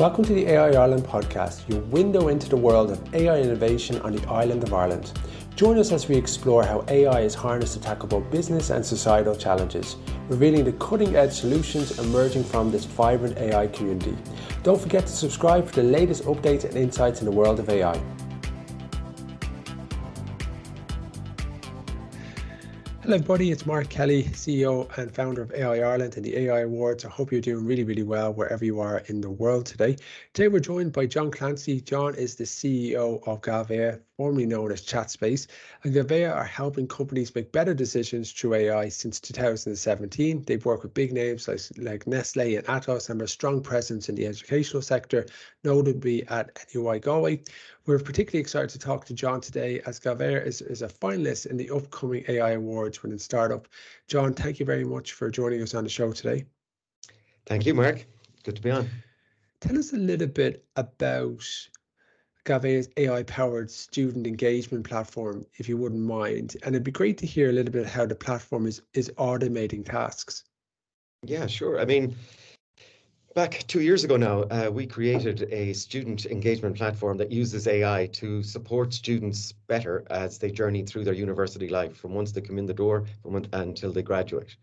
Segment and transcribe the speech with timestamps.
[0.00, 4.16] Welcome to the AI Ireland podcast, your window into the world of AI innovation on
[4.16, 5.12] the island of Ireland.
[5.56, 9.36] Join us as we explore how AI is harnessed to tackle both business and societal
[9.36, 9.96] challenges,
[10.30, 14.16] revealing the cutting edge solutions emerging from this vibrant AI community.
[14.62, 18.00] Don't forget to subscribe for the latest updates and insights in the world of AI.
[23.10, 23.50] Hello, everybody.
[23.50, 27.04] It's Mark Kelly, CEO and founder of AI Ireland and the AI Awards.
[27.04, 29.96] I hope you're doing really, really well wherever you are in the world today.
[30.32, 31.80] Today, we're joined by John Clancy.
[31.80, 35.48] John is the CEO of Galvia, formerly known as ChatSpace.
[35.82, 40.44] And Galvia are helping companies make better decisions through AI since 2017.
[40.46, 44.08] They've worked with big names like, like Nestle and Atos and have a strong presence
[44.08, 45.26] in the educational sector,
[45.64, 47.42] notably at NUI Galway.
[47.90, 51.56] We're particularly excited to talk to John today as Galvia is, is a finalist in
[51.56, 53.66] the upcoming AI Awards Winning Startup.
[54.06, 56.44] John, thank you very much for joining us on the show today.
[57.46, 58.06] Thank you, Mark.
[58.44, 58.88] Good to be on.
[59.60, 61.44] Tell us a little bit about
[62.44, 66.58] Galvia's AI-powered student engagement platform, if you wouldn't mind.
[66.62, 69.84] And it'd be great to hear a little bit how the platform is is automating
[69.84, 70.44] tasks.
[71.24, 71.80] Yeah, sure.
[71.80, 72.14] I mean,
[73.34, 78.06] back two years ago now, uh, we created a student engagement platform that uses AI
[78.12, 82.58] to support students better as they journey through their university life, from once they come
[82.58, 84.56] in the door when, until they graduate.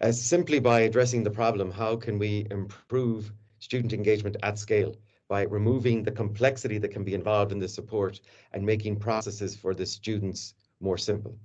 [0.00, 4.94] Uh, simply by addressing the problem, how can we improve student engagement at scale?
[5.30, 8.20] by removing the complexity that can be involved in the support
[8.52, 11.38] and making processes for the students more simple.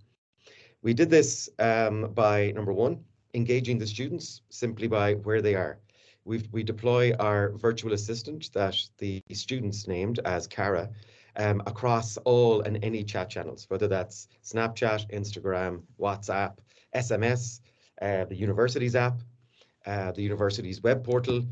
[0.81, 3.03] We did this um, by number one,
[3.35, 5.77] engaging the students simply by where they are.
[6.25, 10.89] We we deploy our virtual assistant that the students named as Cara
[11.37, 16.57] um, across all and any chat channels, whether that's Snapchat, Instagram, WhatsApp,
[16.95, 17.61] SMS,
[18.01, 19.21] uh, the university's app,
[19.85, 21.45] uh, the university's web portal,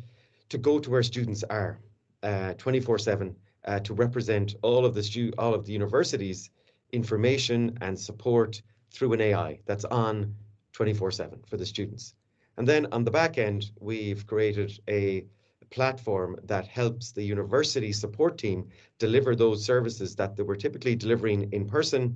[0.50, 1.80] to go to where students are.
[2.24, 3.36] 24/7
[3.66, 6.50] uh, uh, to represent all of the stu- all of the university's
[6.94, 10.34] information and support through an AI that's on
[10.72, 12.16] 24/7 for the students.
[12.58, 15.26] And then on the back end, we've created a
[15.70, 18.70] platform that helps the university support team
[19.00, 22.16] deliver those services that they were typically delivering in person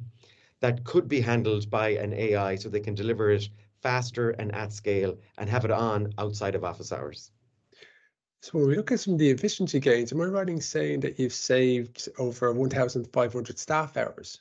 [0.59, 3.50] that could be handled by an AI so they can deliver it
[3.81, 7.31] faster and at scale and have it on outside of office hours.
[8.42, 11.00] So when we look at some of the efficiency gains, am I right in saying
[11.02, 14.40] that you've saved over 1,500 staff hours?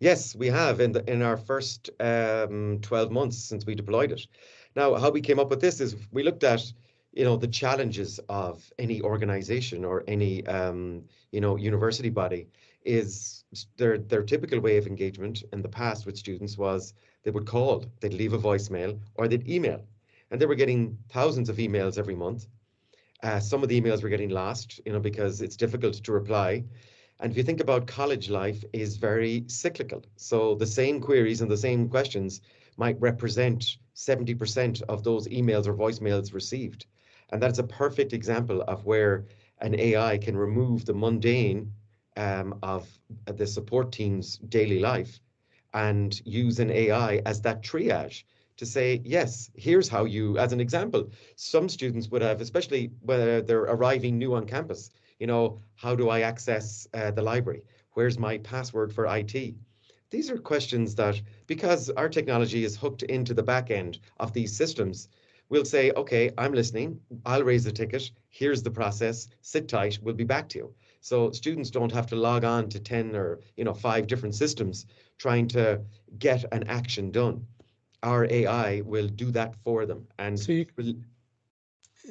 [0.00, 4.26] Yes, we have in the, in our first um, 12 months since we deployed it.
[4.80, 6.62] Now, how we came up with this is we looked at
[7.12, 12.42] you know the challenges of any organization or any um, you know university body
[12.84, 13.44] is
[13.76, 16.94] their their typical way of engagement in the past with students was
[17.24, 19.80] they would call, they'd leave a voicemail, or they'd email,
[20.30, 22.46] and they were getting thousands of emails every month
[23.22, 26.64] uh, some of the emails were getting lost, you know, because it's difficult to reply.
[27.20, 30.04] And if you think about college life is very cyclical.
[30.16, 32.40] So the same queries and the same questions
[32.76, 36.86] might represent 70% of those emails or voicemails received.
[37.30, 39.26] And that's a perfect example of where
[39.60, 41.72] an AI can remove the mundane
[42.16, 42.86] um, of
[43.26, 45.20] the support team's daily life
[45.74, 48.22] and use an AI as that triage
[48.56, 53.44] to say, yes, here's how you, as an example, some students would have, especially when
[53.46, 57.62] they're arriving new on campus, you know, how do I access uh, the library?
[57.94, 59.54] Where's my password for IT?
[60.10, 64.56] These are questions that, because our technology is hooked into the back end of these
[64.56, 65.08] systems,
[65.48, 67.00] we'll say, okay, I'm listening.
[67.26, 68.10] I'll raise the ticket.
[68.28, 69.28] Here's the process.
[69.42, 69.98] Sit tight.
[70.02, 70.74] We'll be back to you.
[71.00, 74.86] So students don't have to log on to 10 or, you know, five different systems
[75.18, 75.80] trying to
[76.18, 77.46] get an action done
[78.02, 80.06] our AI will do that for them.
[80.18, 80.66] And so you,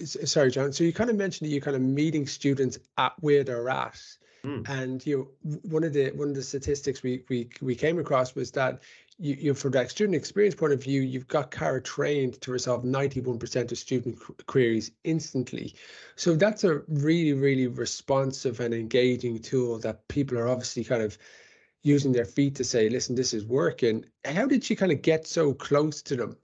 [0.06, 0.74] sorry, John.
[0.74, 4.02] So you kind of mentioned that you're kind of meeting students at where they're at.
[4.48, 4.70] Mm.
[4.70, 8.34] And you know, one of the one of the statistics we we we came across
[8.34, 8.82] was that
[9.20, 12.84] you, you from that student experience point of view, you've got Cara trained to resolve
[12.84, 15.74] 91% of student queries instantly.
[16.16, 21.18] So that's a really, really responsive and engaging tool that people are obviously kind of
[21.84, 24.06] using their feet to say, listen, this is working.
[24.24, 26.38] How did she kind of get so close to them?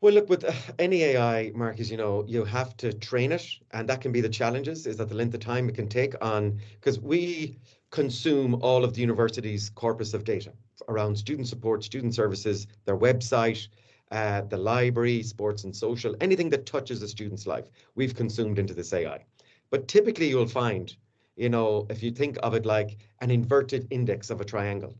[0.00, 3.88] Well, look, with uh, any AI, Marcus, you know, you have to train it, and
[3.88, 4.86] that can be the challenges.
[4.86, 6.58] Is that the length of time it can take on?
[6.80, 7.58] Because we
[7.90, 10.52] consume all of the university's corpus of data
[10.88, 13.68] around student support, student services, their website,
[14.10, 18.72] uh, the library, sports and social, anything that touches a student's life, we've consumed into
[18.72, 19.24] this AI.
[19.70, 20.96] But typically, you'll find
[21.36, 24.94] you know, if you think of it like an inverted index of a triangle,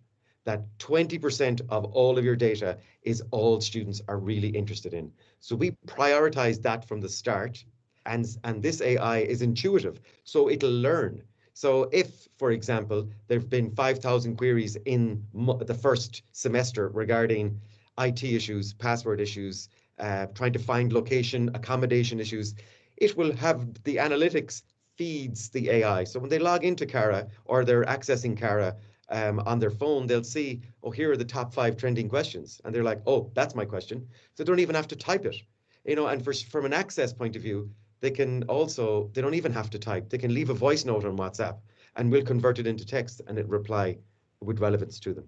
[0.45, 5.13] that 20% of all of your data is all students are really interested in.
[5.41, 7.65] So we prioritize that from the start
[8.07, 11.23] and, and this AI is intuitive, so it'll learn.
[11.53, 17.61] So if, for example, there have been 5,000 queries in the first semester regarding
[17.99, 22.55] IT issues, password issues, uh, trying to find location, accommodation issues,
[22.97, 24.63] it will have the analytics
[24.97, 26.05] feeds the AI.
[26.05, 28.77] So when they log into Cara or they're accessing Cara
[29.11, 32.61] um, on their phone, they'll see, oh, here are the top five trending questions.
[32.65, 34.07] And they're like, oh, that's my question.
[34.35, 35.37] So they don't even have to type it.
[35.85, 37.71] You know, and for, from an access point of view,
[38.01, 40.09] they can also, they don't even have to type.
[40.09, 41.59] They can leave a voice note on WhatsApp
[41.97, 43.99] and we'll convert it into text and it reply
[44.41, 45.27] with relevance to them.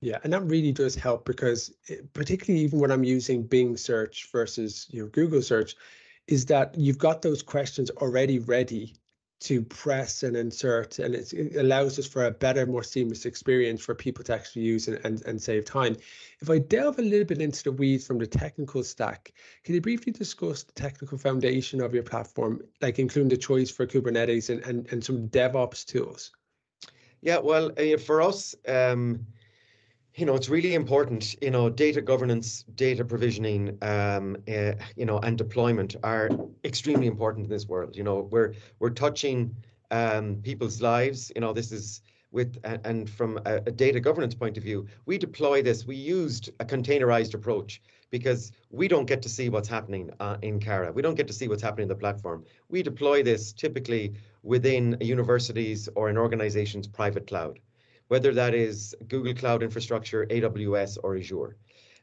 [0.00, 3.76] Yeah, and that really does help because it, eh, particularly even when I'm using Bing
[3.76, 5.76] search versus your Google search,
[6.26, 8.94] is that you've got those questions already ready
[9.42, 13.94] to press and insert and it allows us for a better more seamless experience for
[13.94, 15.96] people to actually use and, and, and save time.
[16.40, 19.32] If i delve a little bit into the weeds from the technical stack
[19.64, 23.86] can you briefly discuss the technical foundation of your platform like including the choice for
[23.86, 26.30] kubernetes and, and, and some devops tools?
[27.20, 29.26] Yeah well uh, for us um,
[30.14, 35.18] you know, it's really important, you know, data governance, data provisioning, um, uh, you know,
[35.18, 36.28] and deployment are
[36.64, 37.96] extremely important in this world.
[37.96, 39.56] You know, we're, we're touching
[39.90, 41.32] um, people's lives.
[41.34, 45.16] You know, this is with, and from a, a data governance point of view, we
[45.16, 47.80] deploy this, we used a containerized approach
[48.10, 50.92] because we don't get to see what's happening uh, in Cara.
[50.92, 52.44] We don't get to see what's happening in the platform.
[52.68, 54.12] We deploy this typically
[54.42, 57.58] within universities or an organization's private cloud
[58.12, 61.56] whether that is Google Cloud Infrastructure, AWS, or Azure.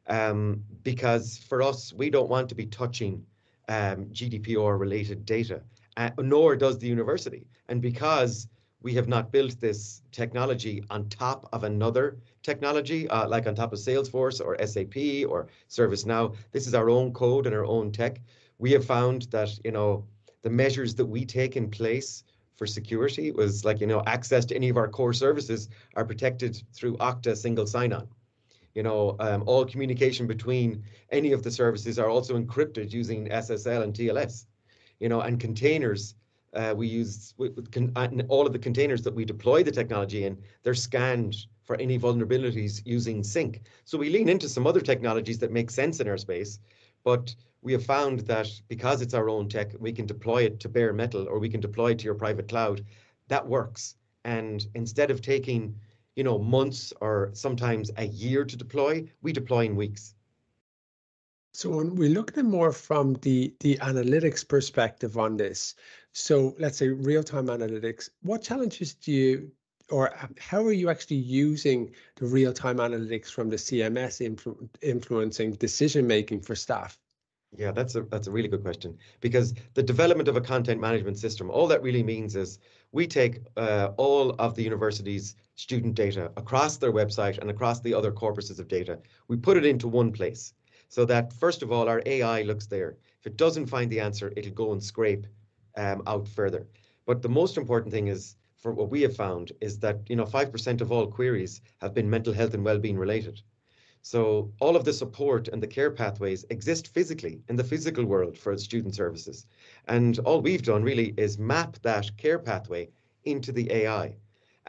[0.07, 3.23] Um, because for us, we don't want to be touching
[3.67, 5.61] um, GDPR related data,
[5.97, 7.45] uh, nor does the university.
[7.67, 8.47] And because
[8.81, 13.71] we have not built this technology on top of another technology, uh, like on top
[13.71, 18.19] of Salesforce or SAP or ServiceNow, this is our own code and our own tech.
[18.57, 20.05] We have found that, you know,
[20.41, 22.23] the measures that we take in place
[22.59, 26.61] for security was like, you know, access to any of our core services are protected
[26.73, 28.05] through Okta single sign-on.
[28.75, 33.83] You know, um, all communication between any of the services are also encrypted using SSL
[33.83, 34.45] and TLS.
[34.99, 36.15] You know, and containers,
[36.53, 40.25] uh, we use with, with con- all of the containers that we deploy the technology
[40.25, 43.61] in, they're scanned for any vulnerabilities using Snyk.
[43.85, 46.59] So we lean into some other technologies that make sense in our space,
[47.03, 50.69] but we have found that because it's our own tech, we can deploy it to
[50.69, 52.85] bare metal or we can deploy it to your private cloud.
[53.27, 53.95] That works.
[54.23, 55.75] And instead of taking,
[56.15, 60.15] you know, months or sometimes a year to deploy, we deploy in weeks.
[61.53, 65.75] So when we look at it more from the the analytics perspective on this,
[66.13, 69.51] so let's say real-time analytics, what challenges do you
[69.91, 76.07] or how are you actually using the real-time analytics from the CMS influ- influencing decision
[76.07, 76.97] making for staff?
[77.57, 81.17] Yeah, that's a that's a really good question because the development of a content management
[81.17, 82.59] system, all that really means is
[82.91, 87.93] we take uh, all of the university's student data across their website and across the
[87.93, 88.99] other corpuses of data.
[89.27, 90.53] We put it into one place
[90.89, 92.97] so that first of all our AI looks there.
[93.19, 95.25] If it doesn't find the answer, it'll go and scrape
[95.75, 96.67] um, out further.
[97.05, 100.25] But the most important thing is for what we have found is that you know
[100.25, 103.41] five percent of all queries have been mental health and well-being related.
[104.01, 108.37] So all of the support and the care pathways exist physically in the physical world
[108.37, 109.45] for student services.
[109.87, 112.89] And all we've done really is map that care pathway
[113.25, 114.15] into the AI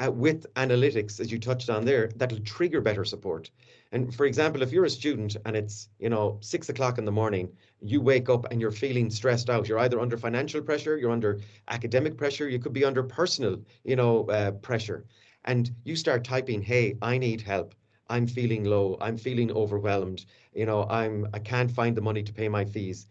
[0.02, 3.50] uh, with analytics, as you touched on there, that'll trigger better support.
[3.92, 7.12] And for example, if you're a student and it's, you know, six o'clock in the
[7.12, 9.69] morning, you wake up and you're feeling stressed out.
[9.69, 13.97] You're either under financial pressure, you're under academic pressure, you could be under personal, you
[13.97, 15.04] know, uh, pressure.
[15.45, 17.75] And you start typing, hey, I need help
[18.11, 22.33] I'm feeling low, I'm feeling overwhelmed, you know, I'm I can't find the money to
[22.33, 23.07] pay my fees.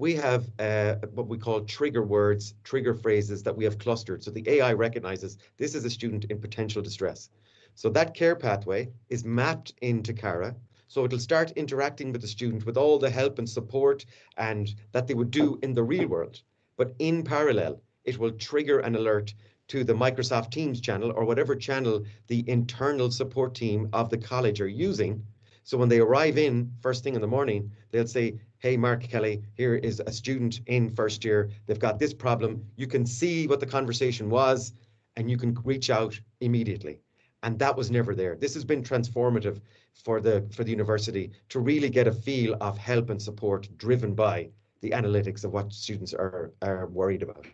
[0.00, 4.24] We have uh, what we call trigger words, trigger phrases that we have clustered.
[4.24, 7.28] So the AI recognizes this is a student in potential distress.
[7.74, 10.56] So that care pathway is mapped into Cara.
[10.88, 14.06] So it'll start interacting with the student with all the help and support
[14.38, 16.40] and that they would do in the real world.
[16.78, 19.34] But in parallel, it will trigger an alert
[19.68, 24.62] to the Microsoft Teams channel or whatever channel the internal support team of the college
[24.62, 25.26] are using.
[25.70, 29.40] So when they arrive in first thing in the morning, they'll say, Hey, Mark Kelly,
[29.54, 31.48] here is a student in first year.
[31.66, 32.64] They've got this problem.
[32.74, 34.72] You can see what the conversation was
[35.14, 36.98] and you can reach out immediately.
[37.44, 38.34] And that was never there.
[38.34, 39.60] This has been transformative
[39.94, 44.12] for the for the university to really get a feel of help and support driven
[44.12, 44.50] by
[44.80, 47.46] the analytics of what students are are worried about.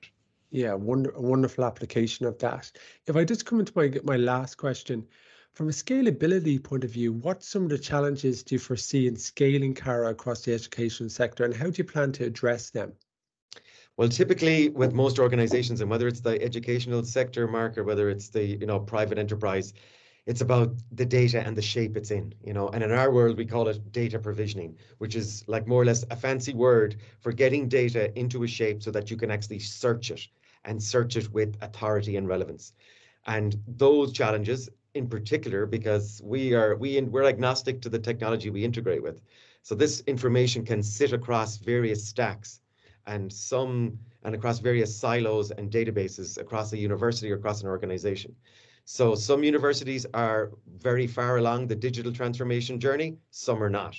[0.51, 2.73] Yeah, wonder, wonderful application of that.
[3.07, 5.07] If I just come into my my last question,
[5.57, 9.17] from a scalability point of view, what some of the challenges do you foresee in
[9.17, 12.93] scaling Cara across the education sector, and how do you plan to address them?
[13.97, 18.29] Well, typically with most organizations, and whether it's the educational sector, Mark, or whether it's
[18.29, 19.73] the you know private enterprise,
[20.27, 22.69] it's about the data and the shape it's in, you know.
[22.69, 26.05] And in our world, we call it data provisioning, which is like more or less
[26.11, 30.11] a fancy word for getting data into a shape so that you can actually search
[30.11, 30.21] it
[30.67, 32.75] and search it with authority and relevance.
[33.27, 38.65] And those challenges in particular, because we are we we're agnostic to the technology we
[38.65, 39.21] integrate with.
[39.63, 42.61] So this information can sit across various stacks
[43.07, 48.35] and some and across various silos and databases across a university or across an organization.
[48.85, 53.97] So some universities are very far along the digital transformation journey, some are not.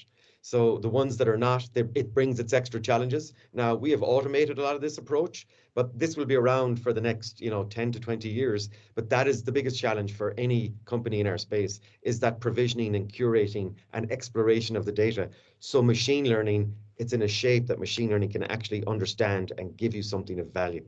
[0.49, 3.33] So the ones that are not, it brings its extra challenges.
[3.51, 6.93] Now we have automated a lot of this approach, but this will be around for
[6.93, 8.69] the next, you know, 10 to 20 years.
[8.95, 12.95] But that is the biggest challenge for any company in our space is that provisioning
[12.95, 15.29] and curating and exploration of the data.
[15.59, 19.93] So machine learning it's in a shape that machine learning can actually understand and give
[19.93, 20.87] you something of value.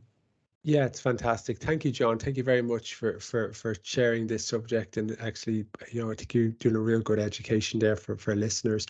[0.64, 1.58] Yeah, it's fantastic.
[1.60, 2.20] Thank you, John.
[2.20, 4.98] Thank you very much for for for sharing this subject.
[4.98, 8.36] And actually, you know, I think you're doing a real good education there for for
[8.36, 8.86] listeners.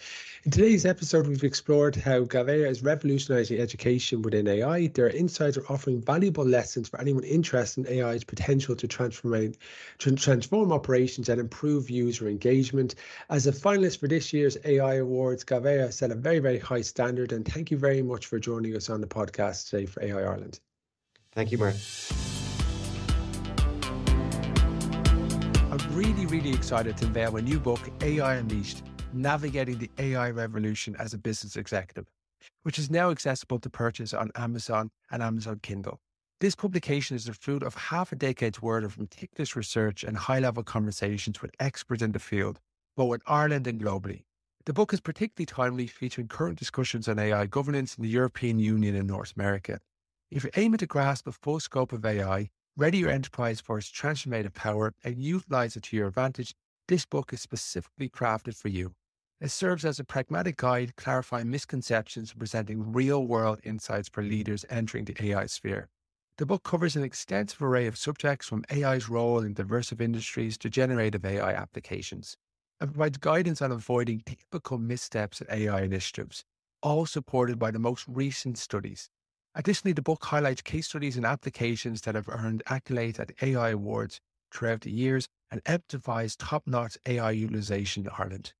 [0.45, 4.87] In today's episode, we've explored how Galvia is revolutionizing education within AI.
[4.87, 9.53] Their insights are offering valuable lessons for anyone interested in AI's potential to transform
[9.99, 12.95] transform operations and improve user engagement.
[13.29, 17.31] As a finalist for this year's AI Awards, Galvia set a very very high standard.
[17.31, 20.59] And thank you very much for joining us on the podcast today for AI Ireland.
[21.33, 21.75] Thank you, Mark.
[25.71, 28.83] I'm really, really excited to unveil my new book, AI Unleashed
[29.13, 32.05] Navigating the AI Revolution as a Business Executive,
[32.63, 35.99] which is now accessible to purchase on Amazon and Amazon Kindle.
[36.41, 40.39] This publication is the fruit of half a decade's worth of meticulous research and high
[40.39, 42.59] level conversations with experts in the field,
[42.95, 44.23] both in Ireland and globally.
[44.65, 48.95] The book is particularly timely, featuring current discussions on AI governance in the European Union
[48.95, 49.79] and North America.
[50.31, 53.89] If you're aiming to grasp the full scope of AI, ready your enterprise for its
[53.89, 56.53] transformative power, and utilize it to your advantage,
[56.87, 58.93] this book is specifically crafted for you.
[59.41, 64.65] It serves as a pragmatic guide, clarifying misconceptions and presenting real world insights for leaders
[64.69, 65.89] entering the AI sphere.
[66.37, 70.69] The book covers an extensive array of subjects from AI's role in diverse industries to
[70.69, 72.37] generative AI applications
[72.79, 76.43] and provides guidance on avoiding typical missteps in AI initiatives,
[76.83, 79.09] all supported by the most recent studies.
[79.55, 84.19] Additionally, the book highlights case studies and applications that have earned accolades at AI awards
[84.51, 88.53] throughout the years and emphasize top-notch AI utilization in Ireland.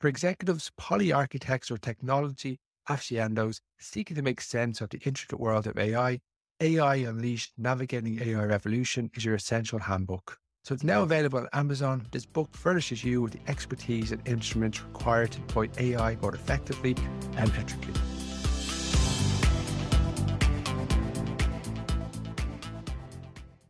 [0.00, 5.78] For executives, poly-architects or technology aficionados seeking to make sense of the intricate world of
[5.78, 6.20] AI,
[6.60, 10.38] AI Unleashed Navigating AI Revolution is your essential handbook.
[10.64, 12.06] So it's now available on Amazon.
[12.12, 16.94] This book furnishes you with the expertise and instruments required to deploy AI more effectively
[17.36, 18.11] and ethically.